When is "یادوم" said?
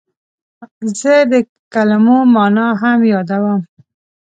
3.13-3.59